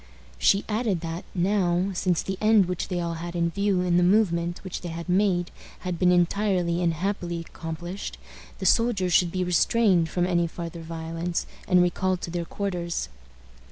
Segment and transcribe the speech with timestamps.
[0.39, 4.01] She added that, now, since the end which they all had in view in the
[4.03, 8.17] movement which they had made had been entirely and happily accomplished,
[8.57, 13.09] the soldiers should be restrained from any farther violence, and recalled to their quarters.